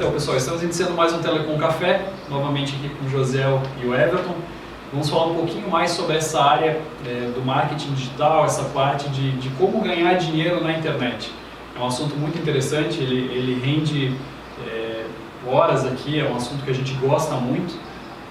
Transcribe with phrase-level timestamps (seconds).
[0.00, 3.44] Então, pessoal, estamos iniciando mais um Telecom Café, novamente aqui com o José
[3.82, 4.34] e o Everton.
[4.90, 9.32] Vamos falar um pouquinho mais sobre essa área é, do marketing digital, essa parte de,
[9.32, 11.30] de, como ganhar dinheiro na internet.
[11.76, 14.16] É um assunto muito interessante, ele, ele rende
[14.66, 15.04] é,
[15.46, 17.78] horas aqui, é um assunto que a gente gosta muito.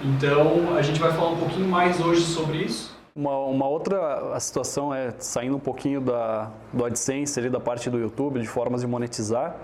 [0.02, 2.98] Então, a gente vai falar um pouquinho mais hoje sobre isso.
[3.16, 8.00] Uma, uma outra situação é, saindo um pouquinho da, do AdSense, ali, da parte do
[8.00, 9.56] YouTube, de formas de monetizar,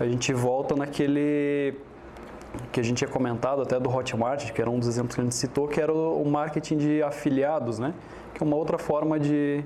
[0.00, 1.74] a gente volta naquele
[2.72, 5.24] que a gente tinha comentado até do Hotmart, que era um dos exemplos que a
[5.24, 7.94] gente citou, que era o marketing de afiliados, né?
[8.34, 9.62] Que é uma outra forma de,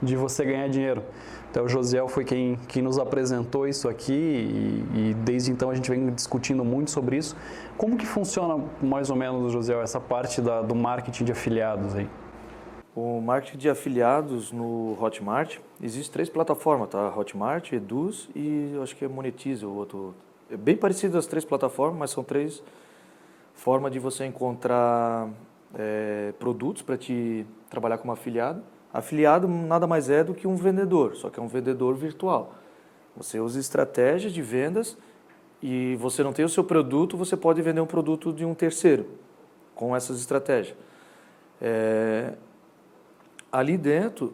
[0.00, 1.02] de você ganhar dinheiro.
[1.50, 5.74] Então, o Josiel foi quem, quem nos apresentou isso aqui e, e, desde então a
[5.74, 7.36] gente vem discutindo muito sobre isso.
[7.76, 12.08] Como que funciona mais ou menos, Josiel, essa parte da, do marketing de afiliados aí?
[12.94, 17.08] O marketing de afiliados no Hotmart, existe três plataformas, tá?
[17.16, 20.14] Hotmart, Eduz e acho que é Monetize, o outro.
[20.50, 22.62] É bem parecido as três plataformas, mas são três
[23.54, 25.30] formas de você encontrar
[25.74, 28.62] é, produtos para te trabalhar como afiliado
[28.92, 32.52] Afiliado nada mais é do que um vendedor, só que é um vendedor virtual.
[33.16, 34.98] Você usa estratégias de vendas
[35.62, 39.06] e você não tem o seu produto, você pode vender um produto de um terceiro
[39.74, 40.76] com essas estratégias.
[41.60, 42.34] É,
[43.52, 44.32] ali dentro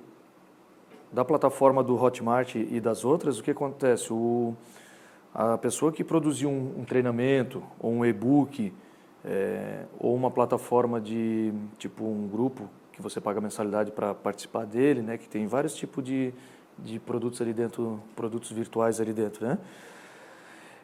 [1.12, 4.12] da plataforma do Hotmart e das outras, o que acontece?
[4.12, 4.55] O,
[5.34, 8.72] a pessoa que produziu um, um treinamento ou um e-book
[9.25, 15.02] é, ou uma plataforma de tipo um grupo que você paga mensalidade para participar dele,
[15.02, 15.19] né?
[15.19, 16.32] Que tem vários tipos de,
[16.78, 19.58] de produtos ali dentro, produtos virtuais ali dentro, né?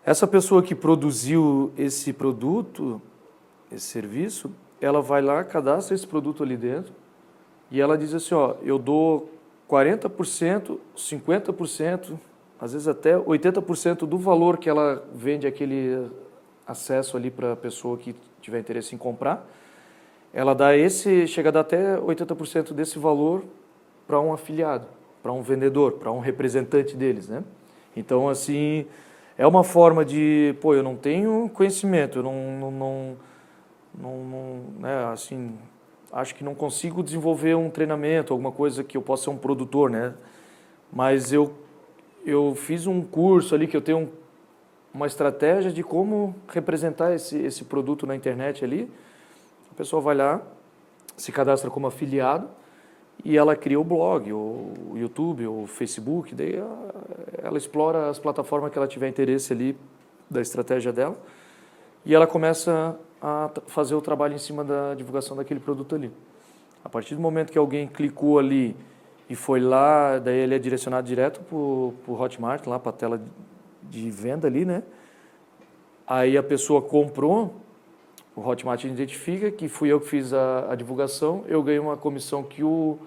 [0.04, 3.00] Essa pessoa que produziu esse produto,
[3.72, 6.92] esse serviço, ela vai lá, cadastra esse produto ali dentro
[7.70, 9.30] e ela diz assim, ó, eu dou
[9.68, 12.18] 40%, 50%,
[12.60, 16.10] às vezes até 80% do valor que ela vende aquele
[16.66, 19.46] acesso ali para a pessoa que tiver interesse em comprar
[20.34, 23.44] ela dá esse, chega a dar até 80% desse valor
[24.04, 24.88] para um afiliado,
[25.22, 27.44] para um vendedor, para um representante deles, né?
[27.96, 28.84] Então, assim,
[29.38, 33.16] é uma forma de, pô, eu não tenho conhecimento, eu não, não, não,
[34.24, 35.56] não, né, assim,
[36.14, 39.90] acho que não consigo desenvolver um treinamento, alguma coisa que eu possa ser um produtor,
[39.90, 40.14] né?
[40.92, 41.52] Mas eu,
[42.24, 44.08] eu fiz um curso ali que eu tenho
[44.92, 48.88] uma estratégia de como representar esse, esse produto na internet ali,
[49.72, 50.40] a pessoa vai lá,
[51.16, 52.48] se cadastra como afiliado
[53.24, 56.62] e ela cria o blog, o YouTube, o Facebook, daí
[57.42, 59.76] ela explora as plataformas que ela tiver interesse ali
[60.30, 61.16] da estratégia dela
[62.06, 66.12] e ela começa a fazer o trabalho em cima da divulgação daquele produto ali.
[66.84, 68.76] A partir do momento que alguém clicou ali
[69.30, 73.22] e foi lá, daí ele é direcionado direto para o Hotmart, lá para a tela
[73.82, 74.82] de venda ali, né?
[76.06, 77.54] Aí a pessoa comprou,
[78.36, 82.42] o Hotmart identifica que fui eu que fiz a, a divulgação, eu ganhei uma comissão
[82.42, 82.98] que o,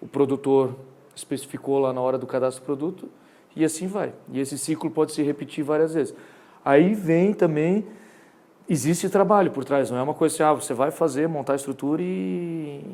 [0.00, 0.74] o produtor
[1.14, 3.06] especificou lá na hora do cadastro do produto
[3.54, 4.14] e assim vai.
[4.32, 6.14] E esse ciclo pode se repetir várias vezes.
[6.64, 7.84] Aí vem também,
[8.68, 11.56] existe trabalho por trás, não é uma coisa assim, ah, você vai fazer, montar a
[11.56, 12.84] estrutura e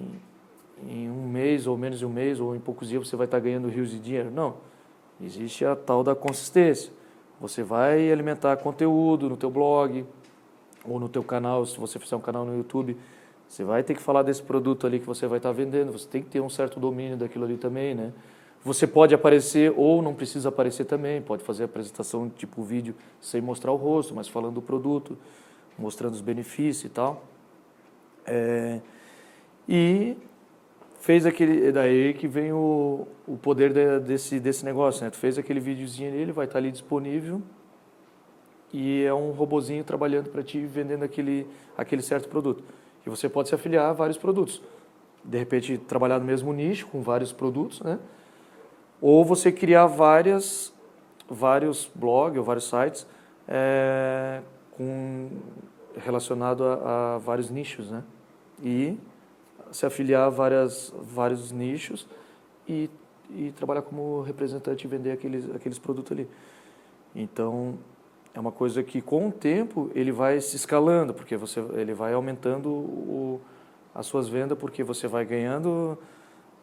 [0.86, 3.40] em um mês ou menos de um mês ou em poucos dias você vai estar
[3.40, 4.30] ganhando rios de dinheiro.
[4.30, 4.56] Não,
[5.22, 6.92] existe a tal da consistência.
[7.40, 10.04] Você vai alimentar conteúdo no teu blog,
[10.84, 12.96] ou no teu canal, se você fizer um canal no YouTube,
[13.48, 16.22] você vai ter que falar desse produto ali que você vai estar vendendo, você tem
[16.22, 18.12] que ter um certo domínio daquilo ali também, né?
[18.64, 23.72] Você pode aparecer ou não precisa aparecer também, pode fazer apresentação tipo vídeo sem mostrar
[23.72, 25.18] o rosto, mas falando do produto,
[25.78, 27.24] mostrando os benefícios e tal.
[28.26, 28.80] É,
[29.68, 30.16] e
[31.00, 35.10] fez aquele, é daí que vem o, o poder de, desse, desse negócio, né?
[35.10, 37.42] Tu fez aquele videozinho ali, ele vai estar ali disponível
[38.72, 41.46] e é um robozinho trabalhando para ti vendendo aquele
[41.76, 42.64] aquele certo produto.
[43.06, 44.62] E você pode se afiliar a vários produtos.
[45.22, 47.98] De repente trabalhar no mesmo nicho com vários produtos, né?
[49.00, 50.72] Ou você criar várias
[51.28, 53.06] vários blogs ou vários sites
[53.46, 54.40] é,
[54.76, 55.30] com
[55.96, 58.02] relacionado a, a, vários nichos, né?
[58.62, 58.98] E
[59.70, 62.06] se afiliar a várias vários nichos
[62.68, 62.90] e,
[63.30, 66.28] e trabalhar como representante e vender aqueles aqueles produtos ali.
[67.14, 67.78] Então
[68.32, 72.12] é uma coisa que com o tempo ele vai se escalando, porque você ele vai
[72.12, 73.40] aumentando o,
[73.94, 75.96] as suas vendas, porque você vai ganhando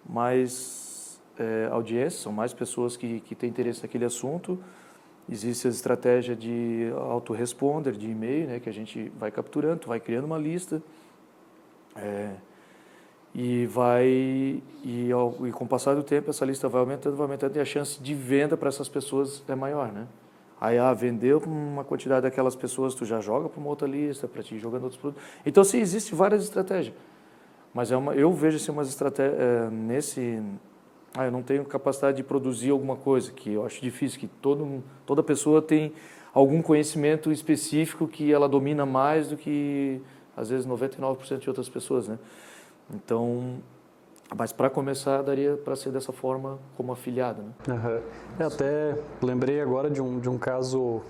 [0.08, 4.62] mais é, audiência, são mais pessoas que, que têm interesse naquele assunto.
[5.32, 10.26] Existe a estratégia de autoresponder, de e-mail, né, que a gente vai capturando, vai criando
[10.26, 10.82] uma lista.
[11.96, 12.32] É,
[13.34, 17.56] e vai e, e com o passar do tempo essa lista vai aumentando, vai aumentando
[17.56, 20.08] e a chance de venda para essas pessoas é maior, né?
[20.62, 24.44] Aí, ah, vendeu uma quantidade daquelas pessoas, tu já joga para uma outra lista, para
[24.44, 25.28] ti jogando outros produtos.
[25.44, 26.94] Então, sim, existe várias estratégias.
[27.74, 30.40] Mas é uma, eu vejo assim, umas estratégias é, nesse...
[31.16, 34.82] Ah, eu não tenho capacidade de produzir alguma coisa, que eu acho difícil, que todo,
[35.06, 35.94] toda pessoa tem
[36.34, 40.02] algum conhecimento específico que ela domina mais do que,
[40.36, 42.18] às vezes, 99% de outras pessoas, né?
[42.94, 43.62] Então,
[44.36, 47.42] mas para começar, daria para ser dessa forma como afiliado.
[47.42, 47.52] Né?
[47.68, 48.02] Uhum.
[48.40, 51.02] É, até lembrei agora de um, de um caso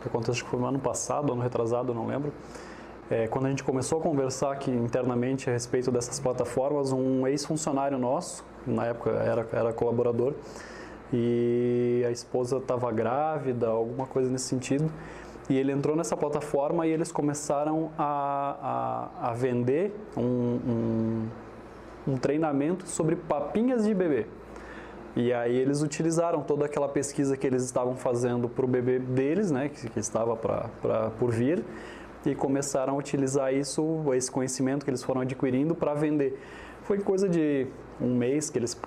[0.00, 2.32] que aconteceu, acho que foi no ano passado, ano retrasado, não lembro.
[3.10, 7.98] É, quando a gente começou a conversar aqui internamente a respeito dessas plataformas, um ex-funcionário
[7.98, 10.34] nosso, na época era, era colaborador,
[11.12, 14.90] e a esposa estava grávida, alguma coisa nesse sentido,
[15.48, 21.28] e ele entrou nessa plataforma e eles começaram a, a, a vender um, um
[22.06, 24.26] um treinamento sobre papinhas de bebê.
[25.16, 29.50] E aí eles utilizaram toda aquela pesquisa que eles estavam fazendo para o bebê deles,
[29.50, 31.64] né, que, que estava pra, pra, por vir,
[32.26, 36.40] e começaram a utilizar isso, esse conhecimento que eles foram adquirindo para vender.
[36.82, 37.66] Foi coisa de
[38.00, 38.78] um mês que eles,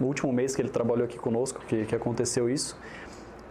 [0.00, 2.76] o último mês que ele trabalhou aqui conosco, que, que aconteceu isso.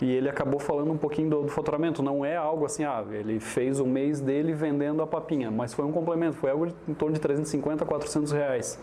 [0.02, 2.02] E ele acabou falando um pouquinho do, do, faturamento.
[2.02, 5.86] Não é algo assim, ah, ele fez o mês dele vendendo a papinha, mas foi
[5.86, 8.80] um complemento, foi algo em torno de 350 a 400 reais.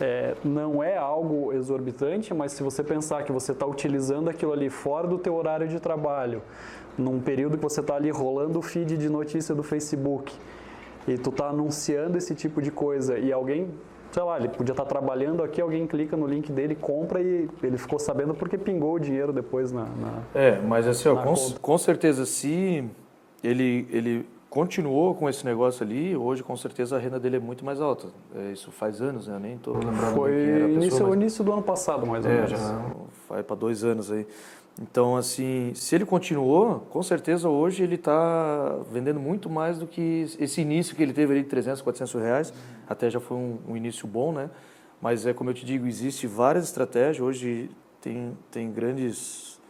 [0.00, 4.70] É, não é algo exorbitante, mas se você pensar que você está utilizando aquilo ali
[4.70, 6.40] fora do teu horário de trabalho,
[6.96, 10.34] num período que você está ali rolando o feed de notícia do Facebook,
[11.06, 13.70] e tu está anunciando esse tipo de coisa e alguém
[14.10, 17.76] sei lá, ele podia estar trabalhando aqui, alguém clica no link dele, compra e ele
[17.76, 19.84] ficou sabendo porque pingou o dinheiro depois na.
[19.84, 22.84] na é, mas assim, ó, com, com, certeza, se
[23.42, 27.64] ele, ele continuou com esse negócio ali, hoje com certeza a renda dele é muito
[27.64, 28.08] mais alta.
[28.34, 29.36] É, isso faz anos, né?
[29.36, 31.14] Eu nem estou lembrando Foi quem era a pessoa, início, mas...
[31.14, 32.50] início do ano passado, mais ou é, menos.
[32.50, 32.84] Já
[33.28, 34.26] vai para dois anos aí.
[34.80, 40.26] Então, assim, se ele continuou, com certeza hoje ele está vendendo muito mais do que
[40.38, 42.54] esse início que ele teve ali de 300, 400 reais.
[42.88, 44.48] Até já foi um, um início bom, né?
[45.02, 47.20] Mas é como eu te digo, existe várias estratégias.
[47.20, 47.70] Hoje
[48.00, 49.60] tem, tem grandes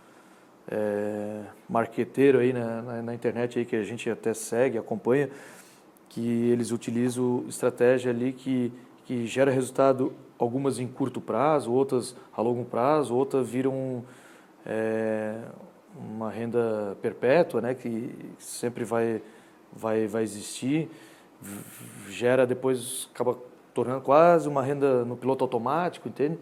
[0.71, 5.31] é, marqueteiros aí na, na, na, internet aí que a gente até segue, acompanha,
[6.09, 8.73] que eles utilizam estratégia ali que,
[9.07, 14.05] que gera resultado, algumas em curto prazo, outras a longo prazo, outras viram
[14.67, 15.41] é,
[15.97, 19.23] uma renda perpétua, né, que sempre vai,
[19.73, 20.91] vai, vai existir,
[22.09, 23.37] gera depois, acaba
[23.73, 26.39] tornando quase uma renda no piloto automático, entende?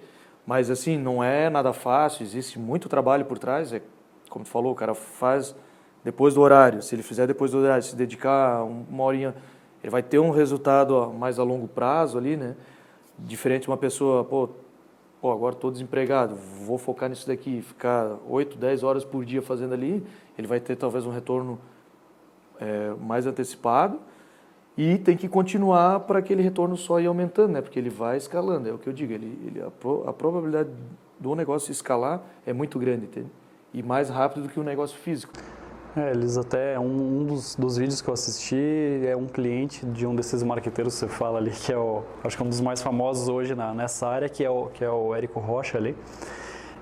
[0.46, 3.82] Mas assim, não é nada fácil, existe muito trabalho por trás, é,
[4.28, 5.54] como tu falou, o cara faz
[6.04, 9.34] depois do horário, se ele fizer depois do horário, se dedicar uma horinha,
[9.82, 12.54] ele vai ter um resultado mais a longo prazo ali, né?
[13.18, 14.50] Diferente de uma pessoa, pô,
[15.26, 19.74] pô, agora estou desempregado, vou focar nisso daqui, ficar 8, 10 horas por dia fazendo
[19.74, 20.06] ali,
[20.38, 21.58] ele vai ter talvez um retorno
[22.60, 23.98] é, mais antecipado
[24.78, 27.60] e tem que continuar para aquele retorno só ir aumentando, né?
[27.60, 30.70] Porque ele vai escalando, é o que eu digo, ele, ele a, pro, a probabilidade
[31.18, 33.30] do negócio escalar é muito grande, entende?
[33.74, 35.32] E mais rápido do que o negócio físico.
[35.96, 40.06] É, eles até, um, um dos, dos, vídeos que eu assisti é um cliente de
[40.06, 42.60] um desses marqueteiros que você fala ali, que é o, acho que é um dos
[42.60, 45.96] mais famosos hoje na, nessa área, que é o, que é o Érico Rocha ali.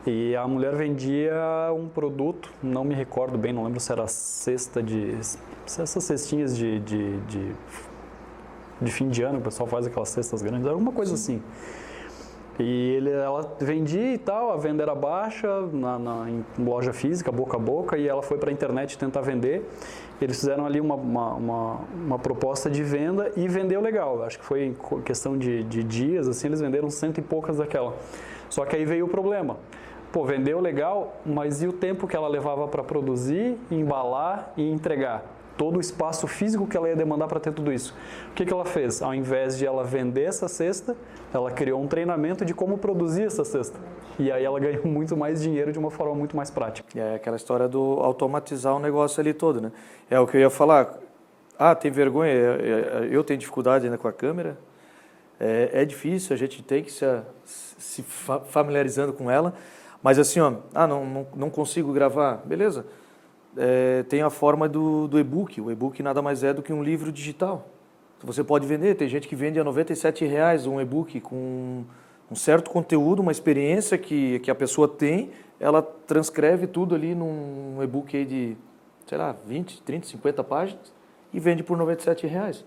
[0.05, 1.33] E a mulher vendia
[1.73, 5.17] um produto, não me recordo bem, não lembro se era cesta de.
[5.65, 7.53] essas cestinhas de, de, de,
[8.83, 11.41] de fim de ano, o pessoal faz aquelas cestas grandes, alguma coisa assim.
[12.59, 16.27] E ele, ela vendia e tal, a venda era baixa na, na
[16.59, 19.69] loja física, boca a boca, e ela foi para a internet tentar vender.
[20.21, 24.23] Eles fizeram ali uma, uma, uma, uma, proposta de venda e vendeu legal.
[24.23, 27.97] Acho que foi em questão de, de dias, assim, eles venderam cento e poucas daquela.
[28.49, 29.57] Só que aí veio o problema.
[30.13, 35.34] Pô, vendeu legal, mas e o tempo que ela levava para produzir, embalar e entregar?
[35.57, 37.95] Todo o espaço físico que ela ia demandar para ter tudo isso.
[38.31, 39.03] O que, que ela fez?
[39.03, 40.97] Ao invés de ela vender essa cesta,
[41.33, 43.79] ela criou um treinamento de como produzir essa cesta.
[44.19, 46.89] E aí ela ganhou muito mais dinheiro de uma forma muito mais prática.
[46.99, 49.73] É aquela história do automatizar o negócio ali todo, né?
[50.11, 50.99] É o que eu ia falar.
[51.59, 52.33] Ah, tem vergonha,
[53.11, 54.59] eu tenho dificuldade ainda com a câmera.
[55.39, 57.07] É, é difícil, a gente tem que se,
[57.45, 59.55] se familiarizando com ela.
[60.03, 62.43] Mas assim, ó, ah, não, não, não consigo gravar.
[62.45, 62.85] Beleza
[63.57, 65.61] é, tem a forma do, do e-book.
[65.61, 67.69] O e-book nada mais é do que um livro digital.
[68.23, 71.85] Você pode vender, tem gente que vende a R$ reais um e-book com
[72.31, 75.31] um certo conteúdo, uma experiência que, que a pessoa tem,
[75.61, 78.57] ela transcreve tudo ali num e-book aí de,
[79.07, 80.93] sei lá, 20, 30, 50 páginas
[81.33, 81.97] e vende por R$
[82.27, 82.65] reais.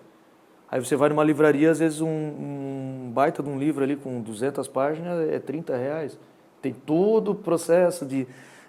[0.69, 4.21] Aí você vai numa livraria, às vezes um, um, baita de um livro ali com
[4.21, 6.19] 200 páginas é 30 reais.
[6.61, 8.27] Tem todo o processo de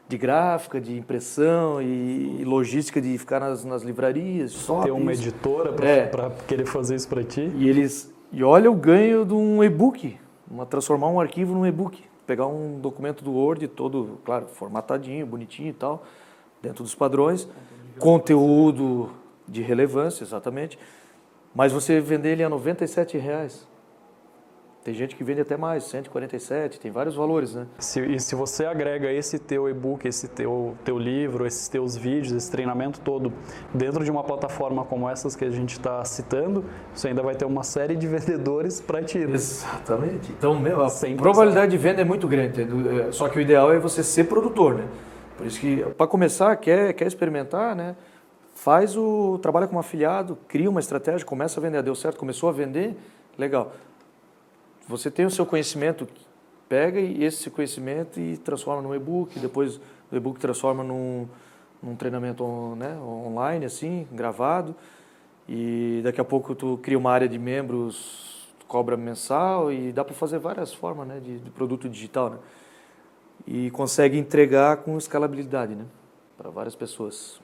[0.09, 4.53] de gráfica, de impressão e, logística de ficar nas, nas livrarias.
[4.53, 5.23] Só Ter uma isso.
[5.23, 6.11] editora para É.
[6.47, 7.51] querer fazer isso para ti.
[7.57, 10.17] E eles e olha o ganho de um e-book,
[10.51, 15.71] uma transformar um arquivo num e-book, pegar um documento do Word todo, claro, formatadinho, bonitinho
[15.71, 16.05] e tal,
[16.63, 17.49] dentro dos padrões,
[17.99, 19.11] conteúdo
[19.47, 20.79] de relevância, exatamente.
[21.55, 23.67] Mas você vender ele a 97 reais.
[24.89, 27.67] Tem gente que vende até mais, 147, tem vários valores, né?
[27.79, 32.33] Se, e se você agrega esse teu e-book, esse teu, teu livro, esses teus vídeos,
[32.33, 33.31] esse treinamento todo
[33.75, 36.65] dentro de uma plataforma como essas que a gente está citando,
[36.95, 39.19] você ainda vai ter uma série de vendedores para ti.
[39.19, 39.35] né?
[39.35, 40.33] Exatamente.
[40.33, 42.63] Então, meu, a Sem probabilidade de venda é muito grande.
[42.63, 44.89] É, Só que o ideal é você ser produtor, né?
[45.37, 47.95] Por isso que, para começar, quer, quer experimentar, né?
[48.55, 49.39] Faz o.
[49.43, 51.83] Trabalha como afiliado, cria uma estratégia, começa a vender.
[51.83, 52.97] Deu certo, começou a vender,
[53.37, 53.75] legal.
[54.89, 56.09] Você tem o seu conhecimento,
[56.69, 59.79] pega esse conhecimento e transforma num e-book, depois
[60.11, 61.29] o e-book transforma num,
[61.83, 64.75] num treinamento on- né, online, assim, gravado.
[65.47, 70.15] E daqui a pouco tu cria uma área de membros, cobra mensal e dá para
[70.15, 72.31] fazer várias formas né, de, de produto digital.
[72.31, 72.39] Né?
[73.47, 75.85] E consegue entregar com escalabilidade né,
[76.37, 77.41] para várias pessoas.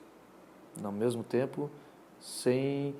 [0.83, 1.69] Ao mesmo tempo,
[2.19, 2.93] sem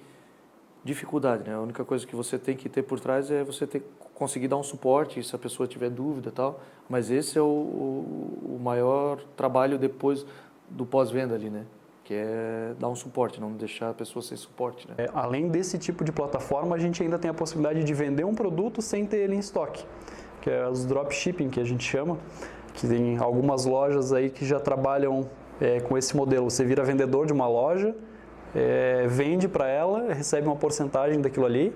[0.84, 1.50] dificuldade.
[1.50, 1.56] Né?
[1.56, 3.84] A única coisa que você tem que ter por trás é você ter,
[4.16, 6.60] conseguir dar um suporte se a pessoa tiver dúvida tal.
[6.90, 10.26] Mas esse é o, o, o maior trabalho depois
[10.70, 11.66] do pós-venda ali, né?
[12.04, 14.96] Que é dar um suporte, não deixar a pessoa sem suporte, né?
[14.98, 18.34] É, além desse tipo de plataforma, a gente ainda tem a possibilidade de vender um
[18.34, 19.86] produto sem ter ele em estoque,
[20.42, 22.18] que é os dropshipping que a gente chama,
[22.74, 25.28] que tem algumas lojas aí que já trabalham
[25.60, 26.50] é, com esse modelo.
[26.50, 27.96] Você vira vendedor de uma loja,
[28.54, 31.76] é, vende para ela, recebe uma porcentagem daquilo ali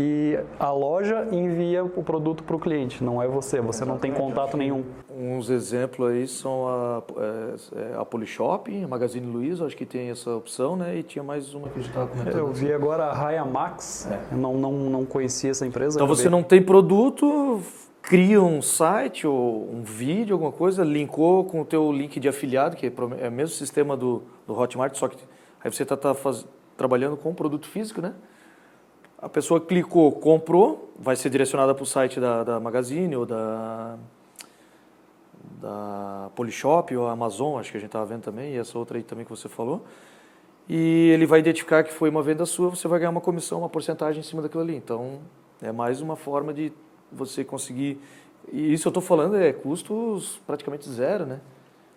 [0.00, 4.12] e a loja envia o produto para o cliente, não é você, você não tem
[4.12, 4.84] contato nenhum.
[5.10, 10.08] Uns exemplos aí são a, é, é, a Polishop, a Magazine Luiza, acho que tem
[10.10, 10.98] essa opção, né?
[10.98, 12.38] E tinha mais uma que a gente estava comentando.
[12.38, 15.98] Eu vi agora a Raya Max, eu não, não, não conhecia essa empresa.
[15.98, 17.60] Então você não tem produto,
[18.00, 22.76] cria um site ou um vídeo, alguma coisa, linkou com o teu link de afiliado,
[22.76, 25.16] que é é o mesmo sistema do, do Hotmart, só que
[25.62, 28.14] aí você está tá faz- trabalhando com um produto físico, né?
[29.20, 33.96] A pessoa clicou, comprou, vai ser direcionada para o site da, da Magazine ou da,
[35.60, 39.02] da Polishop ou Amazon, acho que a gente estava vendo também, e essa outra aí
[39.02, 39.84] também que você falou.
[40.68, 43.68] E ele vai identificar que foi uma venda sua, você vai ganhar uma comissão, uma
[43.68, 44.76] porcentagem em cima daquilo ali.
[44.76, 45.18] Então,
[45.60, 46.72] é mais uma forma de
[47.10, 48.00] você conseguir.
[48.52, 51.40] E isso eu estou falando é custos praticamente zero, né?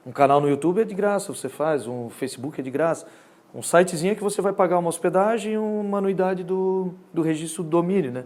[0.06, 3.06] Um canal no YouTube é de graça, você faz, um Facebook é de graça.
[3.53, 7.70] Um sitezinho que você vai pagar uma hospedagem e uma anuidade do, do registro do
[7.70, 8.24] domínio, né?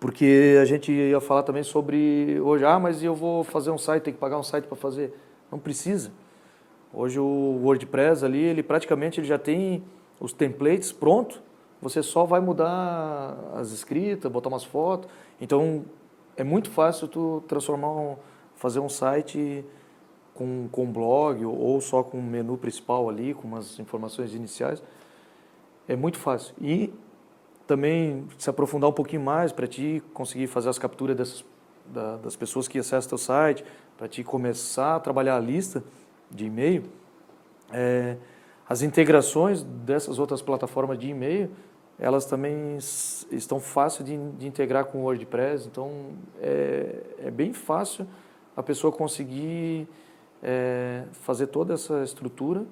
[0.00, 4.02] Porque a gente ia falar também sobre hoje, ah, mas eu vou fazer um site,
[4.02, 5.14] tem que pagar um site para fazer.
[5.50, 6.10] Não precisa.
[6.92, 9.84] Hoje o WordPress ali, ele praticamente ele já tem
[10.18, 11.40] os templates pronto.
[11.80, 15.08] Você só vai mudar as escritas, botar umas fotos.
[15.40, 15.84] Então
[16.36, 18.16] é muito fácil tu transformar, um,
[18.56, 19.64] fazer um site
[20.34, 24.82] com, com blog ou, só com o menu principal ali, com umas informações iniciais.
[25.86, 26.54] É muito fácil.
[26.60, 26.92] E
[27.66, 31.44] também se aprofundar um pouquinho mais para ti conseguir fazer as capturas dessas,
[31.86, 33.64] da, das pessoas que acessam teu site,
[33.96, 35.82] para ti começar a trabalhar a lista
[36.30, 36.84] de e-mail,
[37.72, 38.16] é,
[38.68, 41.50] as integrações dessas outras plataformas de e-mail,
[41.98, 42.78] elas também
[43.30, 48.06] estão fáceis de, de integrar com o WordPress, então é, é bem fácil
[48.56, 49.86] a pessoa conseguir
[50.42, 52.64] é, fazer toda essa estrutura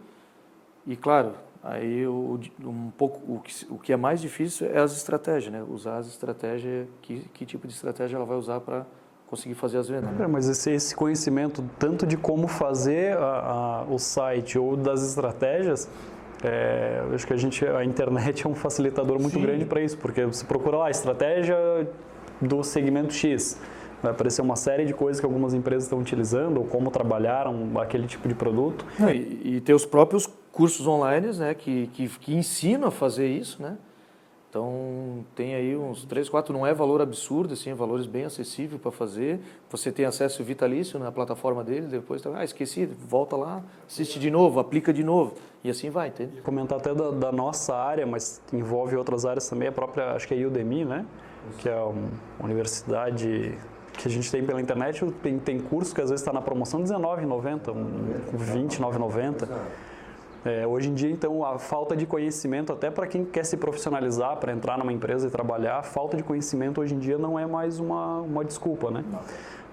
[0.86, 4.92] e claro aí o, um pouco o que, o que é mais difícil é as
[4.96, 8.86] estratégias né usar as estratégias que, que tipo de estratégia ela vai usar para
[9.28, 10.24] conseguir fazer as vendas né?
[10.24, 15.06] É, mas esse, esse conhecimento, tanto de como fazer a- a- o site ou das
[15.06, 15.88] estratégias,
[16.42, 19.42] é, acho que a, gente, a internet é um facilitador muito Sim.
[19.42, 21.56] grande para isso, porque você procura lá, estratégia
[22.40, 23.56] do segmento X.
[24.02, 28.06] Vai aparecer uma série de coisas que algumas empresas estão utilizando, ou como trabalharam aquele
[28.06, 28.84] tipo de produto.
[28.98, 33.28] Não, e, e ter os próprios cursos online né, que, que, que ensinam a fazer
[33.28, 33.76] isso, né?
[34.50, 38.82] Então, tem aí uns três, quatro, não é valor absurdo, assim, é valores bem acessíveis
[38.82, 39.38] para fazer.
[39.70, 44.58] Você tem acesso vitalício na plataforma dele, depois, ah, esqueci, volta lá, assiste de novo,
[44.58, 46.40] aplica de novo, e assim vai, entende?
[46.40, 50.34] Comentar até da, da nossa área, mas envolve outras áreas também, a própria, acho que
[50.34, 51.06] é a Udemy, né?
[51.58, 53.56] Que é uma universidade
[53.92, 56.80] que a gente tem pela internet, tem, tem curso que às vezes está na promoção
[56.80, 59.48] R$19,90, um, R$29,90.
[60.42, 64.38] É, hoje em dia, então, a falta de conhecimento, até para quem quer se profissionalizar,
[64.38, 67.46] para entrar numa empresa e trabalhar, a falta de conhecimento hoje em dia não é
[67.46, 69.04] mais uma, uma desculpa, né?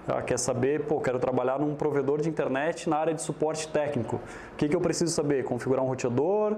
[0.06, 4.16] Ela quer saber, pô, quero trabalhar num provedor de internet na área de suporte técnico.
[4.52, 5.44] O que, que eu preciso saber?
[5.44, 6.56] Configurar um roteador,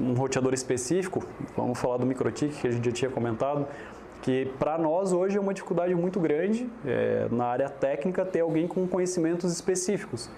[0.00, 1.24] um roteador específico,
[1.56, 3.66] vamos falar do MikroTik, que a gente já tinha comentado,
[4.22, 8.66] que para nós hoje é uma dificuldade muito grande é, na área técnica ter alguém
[8.66, 10.30] com conhecimentos específicos.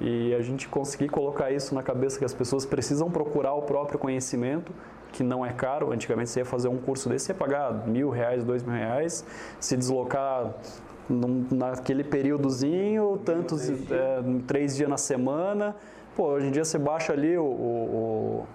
[0.00, 3.98] E a gente conseguir colocar isso na cabeça que as pessoas precisam procurar o próprio
[3.98, 4.72] conhecimento,
[5.12, 5.90] que não é caro.
[5.92, 9.24] Antigamente você ia fazer um curso desse, você ia pagar mil reais, dois mil reais,
[9.58, 10.54] se deslocar
[11.08, 15.74] num, naquele períodozinho, tantos é, três dias na semana.
[16.14, 18.46] Pô, hoje em dia você baixa ali o, o, o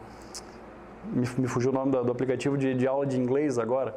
[1.12, 3.96] me, me, fugiu o nome do, do aplicativo de, de, aula de inglês agora.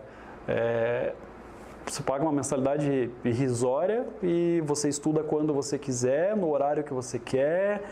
[0.48, 1.12] É,
[1.86, 7.18] você paga uma mensalidade irrisória e você estuda quando você quiser, no horário que você
[7.18, 7.82] quer,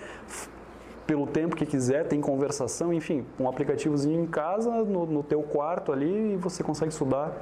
[1.06, 5.92] pelo tempo que quiser, tem conversação, enfim, um aplicativozinho em casa, no, no teu quarto
[5.92, 7.32] ali, e você consegue estudar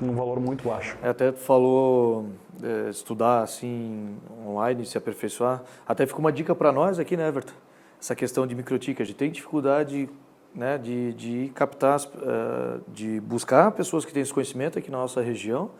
[0.00, 0.96] num valor muito baixo.
[1.02, 2.26] É, até tu falou
[2.62, 5.62] é, estudar assim online, se aperfeiçoar.
[5.86, 7.54] Até ficou uma dica para nós aqui, né, Everton?
[8.00, 9.00] Essa questão de microtique.
[9.00, 10.08] A gente tem dificuldade
[10.54, 15.20] né, de, de captar, uh, de buscar pessoas que têm esse conhecimento aqui na nossa
[15.20, 15.70] região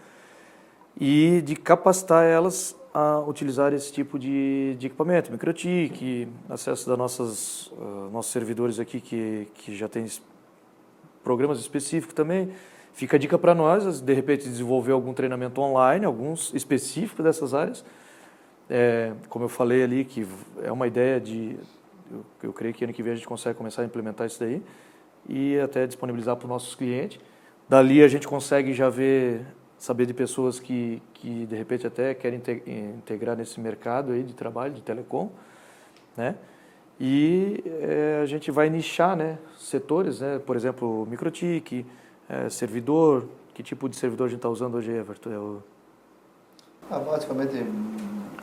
[0.99, 7.67] e de capacitar elas a utilizar esse tipo de, de equipamento, microtique, acesso das nossas
[7.69, 10.07] uh, nossos servidores aqui que que já tem
[11.25, 12.53] programas específicos também.
[12.93, 17.83] Fica a dica para nós, de repente desenvolver algum treinamento online, alguns específicos dessas áreas.
[18.69, 20.27] É, como eu falei ali, que
[20.63, 21.57] é uma ideia de
[22.11, 24.63] eu, eu creio que ano que vem a gente consegue começar a implementar isso daí
[25.29, 27.21] e até disponibilizar para os nossos clientes.
[27.69, 29.47] Dali a gente consegue já ver,
[29.79, 32.41] saber de pessoas que, que de repente até querem
[32.99, 35.31] integrar nesse mercado aí de trabalho, de telecom,
[36.17, 36.37] né?
[37.01, 40.39] E é, a gente vai nichar, né, setores, né?
[40.39, 41.87] Por exemplo, microtique,
[42.29, 45.33] é, servidor, que tipo de servidor a gente está usando hoje, Everton?
[45.33, 45.63] É o...
[46.91, 47.65] ah, basicamente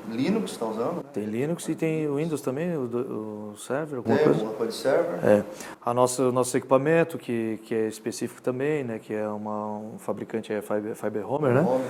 [0.10, 0.98] Linux está usando?
[0.98, 1.04] Né?
[1.14, 4.46] Tem Linux e tem o Windows também, o, o server, alguma tem, coisa?
[4.46, 5.20] Tem, server.
[5.24, 5.46] É.
[5.86, 10.00] A nossa, o nosso equipamento, que, que é específico também, né, que é uma, um
[10.00, 11.62] fabricante é Fiber, Fiber Homer, né?
[11.62, 11.88] Homer,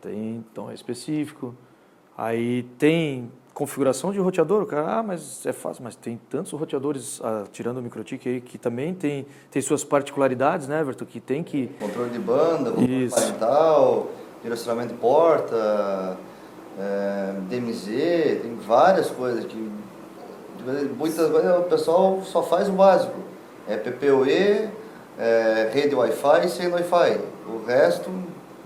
[0.00, 1.54] tem, então é específico.
[2.16, 7.44] Aí tem configuração de roteador, cara, ah, mas é fácil, mas tem tantos roteadores, ah,
[7.50, 11.68] tirando o MikroTik aí, que também tem, tem suas particularidades, né, Everton, que tem que...
[11.80, 13.14] Controle de banda, controle Isso.
[13.14, 14.08] parental,
[14.42, 16.18] direcionamento de porta,
[16.78, 17.86] é, DMZ,
[18.42, 19.70] tem várias coisas que
[20.98, 23.14] muitas vezes o pessoal só faz o básico.
[23.68, 24.68] É PPoE,
[25.18, 27.20] é, rede Wi-Fi e sem Wi-Fi.
[27.46, 28.10] O resto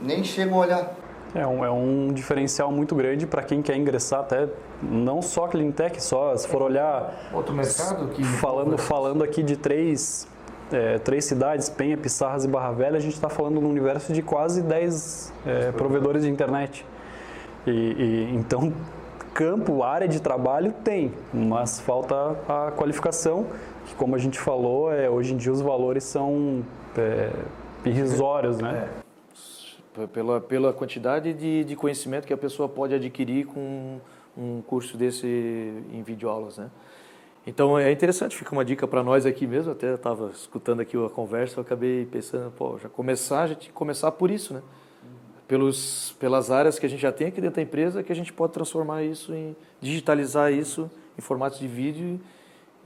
[0.00, 0.94] nem chegam a olhar.
[1.34, 4.48] É um, é um diferencial muito grande para quem quer ingressar até
[4.82, 10.26] não só Cleantech, só se for olhar outro mercado que falando falando aqui de três
[10.72, 14.22] é, três cidades, Penha, Pissarras e Barra Velha, a gente está falando num universo de
[14.22, 16.86] quase 10 é, provedores de internet.
[17.66, 18.72] E, e, então,
[19.34, 22.14] campo, área de trabalho tem, mas falta
[22.48, 23.46] a qualificação,
[23.86, 26.64] que como a gente falou, é, hoje em dia os valores são
[26.96, 27.30] é,
[27.84, 28.88] irrisórios, né?
[29.98, 33.98] É, pela, pela quantidade de, de conhecimento que a pessoa pode adquirir com
[34.36, 35.26] um curso desse
[35.92, 36.70] em videoaulas, né?
[37.46, 41.08] Então é interessante, fica uma dica para nós aqui mesmo, até estava escutando aqui a
[41.08, 44.62] conversa, eu acabei pensando, pô, já começar, a gente começar por isso, né?
[45.50, 48.32] Pelos, pelas áreas que a gente já tem aqui dentro da empresa, que a gente
[48.32, 52.20] pode transformar isso em digitalizar isso em formatos de vídeo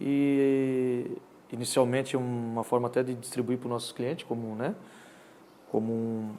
[0.00, 1.14] e
[1.52, 4.74] inicialmente uma forma até de distribuir para os nossos clientes como, né,
[5.70, 6.30] como um,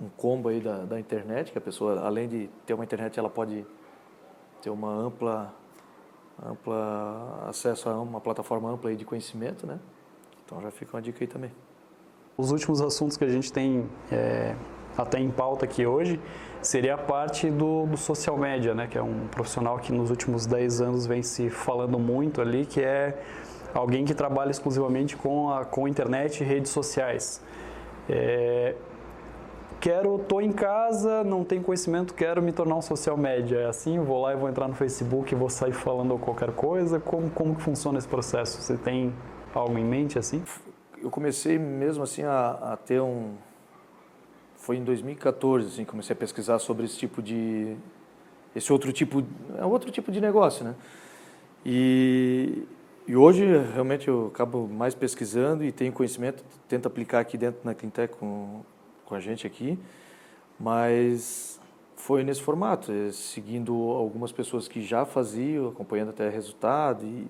[0.00, 3.28] um combo aí da, da internet, que a pessoa além de ter uma internet ela
[3.28, 3.66] pode
[4.62, 5.52] ter uma ampla
[6.40, 9.80] ampla acesso a uma plataforma ampla aí de conhecimento, né?
[10.44, 11.50] Então já fica uma dica aí também.
[12.36, 14.54] Os últimos assuntos que a gente tem é,
[14.96, 16.20] até em pauta aqui hoje,
[16.62, 18.86] seria a parte do, do social media, né?
[18.86, 22.80] Que é um profissional que nos últimos 10 anos vem se falando muito ali, que
[22.80, 23.18] é
[23.74, 27.42] alguém que trabalha exclusivamente com a com internet e redes sociais.
[28.08, 28.74] É,
[29.80, 33.58] quero, tô em casa, não tenho conhecimento, quero me tornar um social media.
[33.58, 37.00] É assim, vou lá e vou entrar no Facebook vou sair falando qualquer coisa.
[37.00, 38.62] Como, como que funciona esse processo?
[38.62, 39.12] Você tem
[39.54, 40.42] algo em mente assim?
[41.02, 43.34] Eu comecei mesmo assim a, a ter um,
[44.64, 47.76] foi em 2014 assim comecei a pesquisar sobre esse tipo de
[48.56, 49.22] esse outro tipo
[49.58, 50.74] é outro tipo de negócio né?
[51.66, 52.62] E,
[53.06, 57.74] e hoje realmente eu acabo mais pesquisando e tenho conhecimento tento aplicar aqui dentro na
[57.74, 58.62] Cleantech com
[59.04, 59.78] com a gente aqui
[60.58, 61.60] mas
[61.94, 67.28] foi nesse formato é, seguindo algumas pessoas que já faziam acompanhando até resultado e,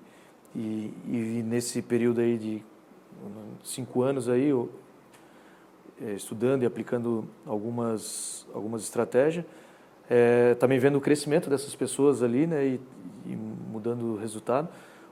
[0.55, 2.63] e, e nesse período aí de
[3.63, 4.51] cinco anos aí,
[6.15, 9.45] estudando e aplicando algumas, algumas estratégias,
[10.09, 12.81] é, também vendo o crescimento dessas pessoas ali, né, e,
[13.25, 14.67] e, mudando o resultado.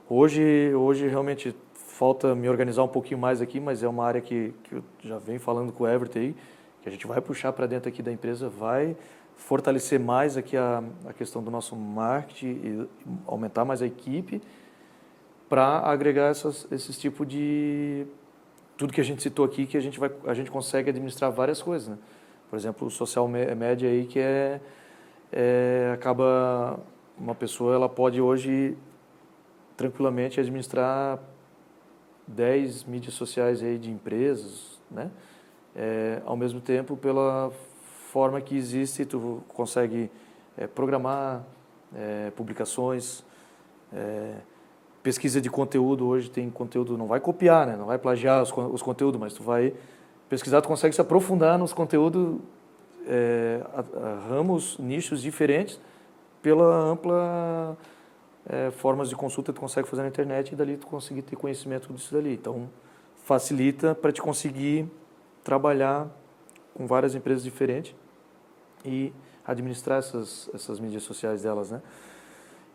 [0.08, 4.52] Hoje, hoje realmente falta me organizar um pouquinho mais aqui, mas é uma área que,
[4.64, 6.36] que eu já venho falando com o Everton aí,
[6.82, 8.96] que a gente vai puxar para dentro aqui da empresa, vai
[9.36, 12.88] fortalecer mais aqui a, a questão do nosso marketing e
[13.26, 14.40] aumentar mais a equipe
[15.48, 18.06] para agregar essas, esses tipos de
[18.76, 21.62] tudo que a gente citou aqui que a gente vai a gente consegue administrar várias
[21.62, 21.98] coisas, né?
[22.50, 24.60] Por exemplo, o social media aí que é,
[25.32, 26.78] é acaba
[27.18, 28.76] uma pessoa ela pode hoje
[29.76, 31.18] tranquilamente administrar
[32.26, 35.10] 10 mídias sociais aí de empresas, né?
[35.74, 37.50] É, ao mesmo tempo, pela
[38.12, 40.10] forma que existe, tu consegue
[40.56, 41.44] é, programar
[41.94, 43.24] é, publicações,
[45.04, 47.76] pesquisa de conteúdo hoje tem conteúdo, não vai copiar, né?
[47.76, 49.74] não vai plagiar os, os conteúdos, mas tu vai
[50.30, 52.40] pesquisar, tu consegue se aprofundar nos conteúdos,
[53.06, 55.78] é, a, a ramos, nichos diferentes,
[56.40, 57.76] pela ampla
[58.48, 61.36] é, formas de consulta que tu consegue fazer na internet e dali tu conseguir ter
[61.36, 62.32] conhecimento disso dali.
[62.32, 62.70] Então,
[63.24, 64.90] facilita para te conseguir
[65.42, 66.08] trabalhar
[66.74, 67.94] com várias empresas diferentes
[68.82, 69.12] e
[69.46, 71.82] administrar essas, essas mídias sociais delas, né?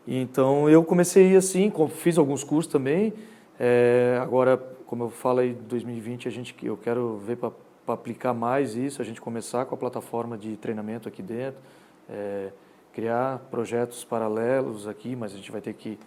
[0.06, 3.12] Então, eu comecei assim, fiz alguns cursos também.
[3.58, 7.52] É, agora, como eu falei, 2020 a gente, eu quero ver para
[7.88, 11.60] aplicar mais isso, a gente começar com a plataforma de treinamento aqui dentro.
[12.08, 12.50] É,
[12.92, 15.98] criar projetos paralelos aqui, mas a gente vai ter que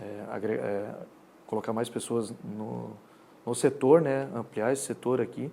[0.00, 0.94] é, é,
[1.46, 2.90] colocar mais pessoas no,
[3.44, 4.28] no setor, né?
[4.34, 5.50] ampliar esse setor aqui,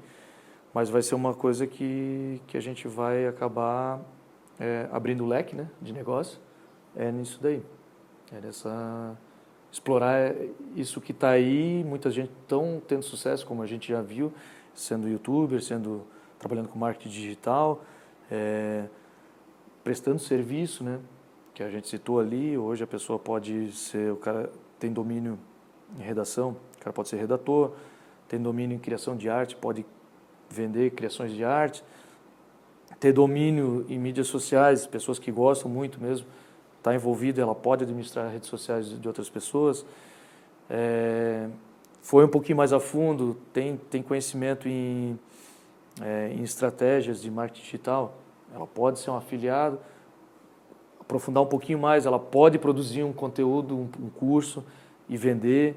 [0.73, 4.01] mas vai ser uma coisa que, que a gente vai acabar
[4.59, 5.69] é, abrindo o leque né?
[5.81, 6.39] de negócio,
[6.95, 7.63] é nisso daí,
[8.31, 9.17] é nessa
[9.71, 10.33] explorar
[10.73, 14.31] isso que está aí, muita gente tão tendo sucesso, como a gente já viu,
[14.73, 16.07] sendo youtuber, sendo
[16.39, 17.83] trabalhando com marketing digital,
[18.31, 18.85] é,
[19.83, 20.99] prestando serviço, né?
[21.53, 22.57] Que a gente citou ali.
[22.57, 25.37] Hoje a pessoa pode ser, o cara tem domínio
[25.99, 27.73] em redação, o cara pode ser redator,
[28.29, 29.85] tem domínio em criação de arte, pode
[30.49, 31.83] vender criações de arte,
[32.99, 36.27] ter domínio em mídias sociais, pessoas que gostam muito mesmo,
[36.85, 39.83] está envolvida, ela pode administrar redes sociais de outras pessoas.
[40.69, 41.49] É,
[41.99, 45.19] foi um pouquinho mais a fundo, tem, tem conhecimento em,
[45.99, 48.13] é, em estratégias de marketing digital,
[48.53, 49.79] ela pode ser um afiliado,
[51.01, 54.63] aprofundar um pouquinho mais, ela pode produzir um conteúdo, um, um curso
[55.09, 55.75] e vender,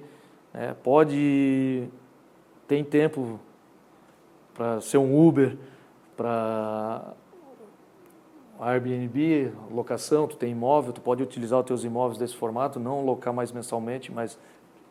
[0.52, 0.76] né?
[0.82, 1.88] pode
[2.66, 3.40] tem tempo
[4.52, 5.56] para ser um Uber,
[6.14, 7.14] para
[8.60, 13.32] Airbnb, locação, tu tem imóvel, tu pode utilizar os teus imóveis desse formato, não locar
[13.32, 14.38] mais mensalmente, mas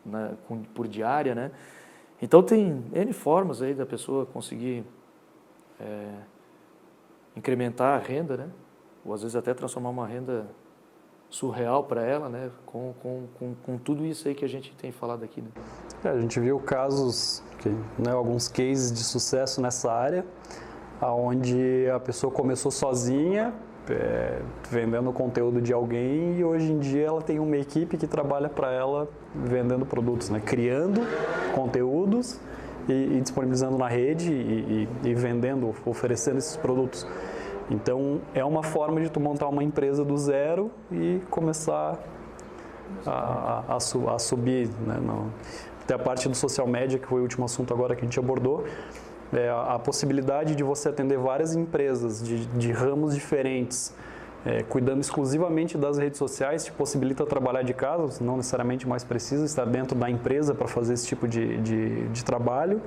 [0.06, 1.51] né, com, por diária, né?
[2.21, 4.84] Então tem N formas aí da pessoa conseguir
[5.80, 6.10] é,
[7.36, 8.49] incrementar a renda, né?
[9.06, 10.47] Ou às vezes até transformar uma renda
[11.30, 12.49] surreal para ela, né?
[12.65, 15.41] Com, com, com, com, tudo isso aí que a gente tem falado aqui.
[15.41, 15.49] Né?
[16.03, 17.43] É, a gente viu casos,
[17.99, 20.25] né, alguns cases de sucesso nessa área,
[20.99, 23.53] aonde a pessoa começou sozinha,
[23.89, 28.49] é, vendendo conteúdo de alguém e hoje em dia ela tem uma equipe que trabalha
[28.49, 30.41] para ela vendendo produtos, né?
[30.43, 31.01] criando
[31.55, 32.39] conteúdos
[32.89, 37.07] e, e disponibilizando na rede e, e, e, vendendo, oferecendo esses produtos.
[37.69, 41.97] Então é uma forma de tu montar uma empresa do zero e começar
[43.05, 44.69] a, a, a, a subir.
[44.86, 44.97] Né?
[45.01, 45.31] No,
[45.83, 48.19] até a parte do social media, que foi o último assunto agora que a gente
[48.19, 48.65] abordou,
[49.33, 53.93] é a, possibilidade de você atender várias empresas de, de ramos diferentes
[54.47, 59.43] é, cuidando exclusivamente das redes sociais, te possibilita trabalhar de casa, não necessariamente mais precisa
[59.45, 62.81] estar dentro da empresa para fazer esse tipo de, de, de trabalho.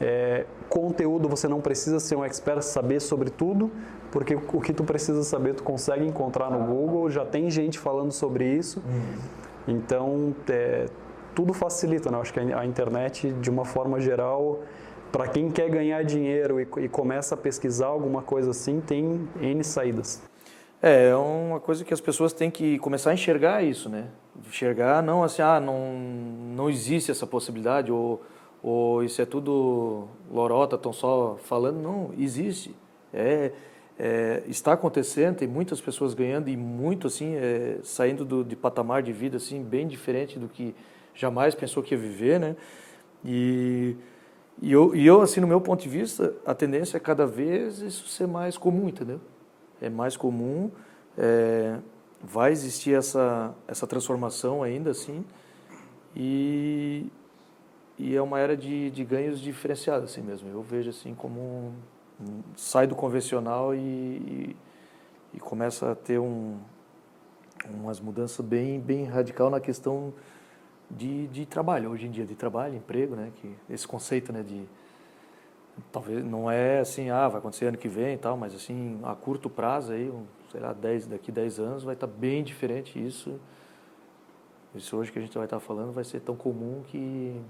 [0.00, 3.70] É, conteúdo você não precisa ser um expert, saber sobre tudo,
[4.10, 8.12] porque o que tu precisa saber tu consegue encontrar no Google, já tem gente falando
[8.12, 8.82] sobre isso.
[8.86, 9.74] Uhum.
[9.76, 10.86] Então, é,
[11.34, 12.18] tudo facilita, né?
[12.18, 14.60] Acho que a internet, de uma forma geral,
[15.12, 19.64] para quem quer ganhar dinheiro e, e começa a pesquisar alguma coisa assim, tem N
[19.64, 20.22] saídas.
[20.82, 24.08] É, é uma coisa que as pessoas têm que começar a enxergar isso, né?
[24.46, 25.94] Enxergar não assim, ah, não,
[26.54, 28.22] não existe essa possibilidade, ou,
[28.62, 31.80] ou isso é tudo lorota, estão só falando.
[31.80, 32.74] Não, existe.
[33.12, 33.52] É,
[33.98, 39.02] é, está acontecendo, tem muitas pessoas ganhando e muito assim, é, saindo do, de patamar
[39.02, 40.74] de vida assim, bem diferente do que
[41.14, 42.54] jamais pensou que ia viver, né?
[43.24, 43.96] E,
[44.60, 47.80] e, eu, e eu, assim, no meu ponto de vista, a tendência é cada vez
[47.80, 49.20] isso ser mais comum, entendeu?
[49.80, 50.70] é mais comum,
[51.16, 51.78] é,
[52.22, 55.24] vai existir essa, essa transformação ainda assim,
[56.14, 57.06] E,
[57.98, 60.48] e é uma era de, de ganhos diferenciados assim mesmo.
[60.48, 61.72] Eu vejo assim como um,
[62.20, 64.56] um, sai do convencional e, e,
[65.34, 66.56] e, começa a ter um,
[67.68, 70.14] umas mudanças bem, bem radical na questão
[70.90, 73.32] de, de trabalho, hoje em dia, de trabalho, emprego, né?
[73.36, 74.42] Que esse conceito, né?
[74.42, 74.64] De,
[75.92, 79.14] talvez não é assim, ah, vai acontecer ano que vem e tal, mas assim, a
[79.14, 83.38] curto prazo aí, um, sei lá, 10, daqui 10 anos vai estar bem diferente isso.
[84.74, 87.40] Isso hoje que a gente vai estar falando vai ser tão comum que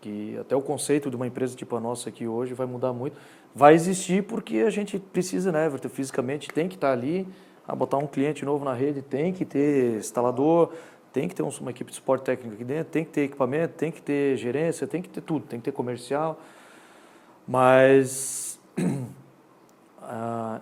[0.00, 3.16] que até o conceito de uma empresa tipo a nossa aqui hoje vai mudar muito.
[3.54, 7.26] Vai existir porque a gente precisa, né, Everton, fisicamente tem que estar ali,
[7.66, 10.72] a botar um cliente novo na rede, tem que ter instalador,
[11.14, 13.92] tem que ter uma equipe de suporte técnico aqui dentro, tem que ter equipamento, tem
[13.92, 16.40] que ter gerência, tem que ter tudo, tem que ter comercial.
[17.46, 18.58] Mas
[20.02, 20.60] a,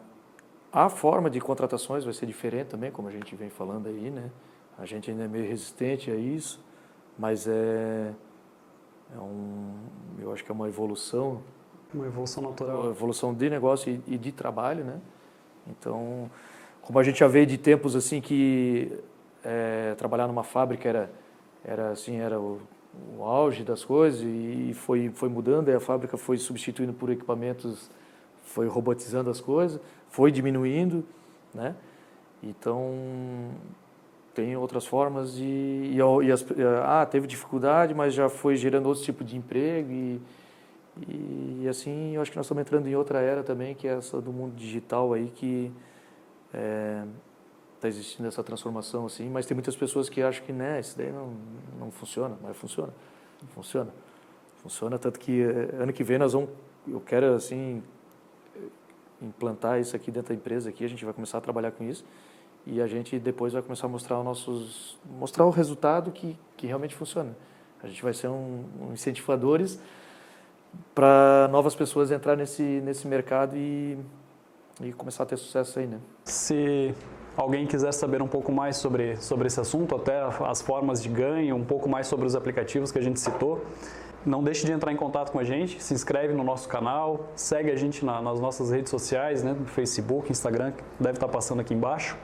[0.71, 4.31] a forma de contratações vai ser diferente também, como a gente vem falando aí, né?
[4.79, 6.63] A gente ainda é meio resistente a isso,
[7.19, 8.13] mas é,
[9.17, 9.73] é um,
[10.19, 11.43] eu acho que é uma evolução.
[11.95, 12.83] Uma evolução natural.
[12.83, 15.01] Uma evolução de negócio e, e de trabalho, né?
[15.67, 16.31] Então,
[16.83, 19.01] como a gente já veio de tempos assim que
[19.45, 21.11] é, trabalhar numa fábrica era
[21.65, 22.61] era assim era o,
[23.19, 27.91] o, auge das coisas e foi foi mudando e a fábrica foi substituindo por equipamentos
[28.43, 31.05] foi robotizando as coisas foi diminuindo
[31.55, 31.75] né?
[32.43, 32.91] Então
[34.35, 36.45] tem outras formas de e, e as,
[36.85, 40.21] ah teve dificuldade mas já foi gerando outro tipo de emprego e,
[41.61, 44.21] e assim eu acho que nós estamos entrando em outra era também que é essa
[44.21, 45.71] do mundo digital aí que
[46.53, 47.05] é,
[47.83, 51.11] está existindo essa transformação assim, mas tem muitas pessoas que acham que né, isso daí
[51.11, 51.35] não,
[51.81, 52.93] não funciona, mas funciona,
[53.53, 53.91] funciona,
[54.63, 56.51] funciona tanto que eh, ano que vem nós vamos,
[56.87, 57.83] eu quero assim
[59.21, 62.05] implantar isso aqui dentro da empresa aqui, a gente vai começar a trabalhar com isso
[62.65, 66.69] e a gente depois vai começar a mostrar os nossos, mostrar o resultado que, que
[66.69, 67.37] realmente funciona.
[67.83, 69.81] A gente vai ser um, um incentivadores
[70.95, 73.99] para novas pessoas entrar nesse nesse mercado e
[74.81, 76.01] e começar a ter sucesso aí, né?
[76.25, 76.95] Se
[77.37, 81.57] alguém quiser saber um pouco mais sobre, sobre esse assunto, até as formas de ganho,
[81.57, 83.65] um pouco mais sobre os aplicativos que a gente citou,
[84.25, 87.71] não deixe de entrar em contato com a gente, se inscreve no nosso canal, segue
[87.71, 91.75] a gente na, nas nossas redes sociais, né, Facebook, Instagram, que deve estar passando aqui
[91.75, 92.17] embaixo.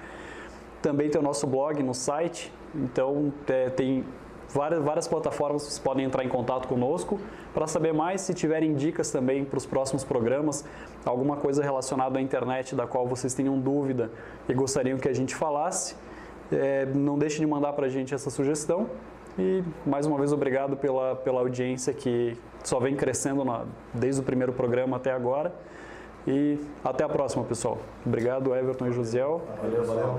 [0.81, 4.05] Também tem o nosso blog no site, então é, tem
[4.49, 7.21] várias, várias plataformas vocês podem entrar em contato conosco
[7.55, 10.65] para saber mais, se tiverem dicas também para os próximos programas,
[11.05, 14.11] alguma coisa relacionada à internet da qual vocês tenham dúvida
[14.49, 15.95] e gostariam que a gente falasse,
[16.53, 18.89] é, não deixe de mandar para a gente essa sugestão.
[19.39, 24.25] E mais uma vez obrigado pela, pela audiência que só vem crescendo na, desde o
[24.25, 25.53] primeiro programa até agora.
[26.27, 27.79] E até a próxima, pessoal.
[28.05, 29.41] Obrigado, Everton e Josiel.
[29.63, 30.17] Valeu, valeu.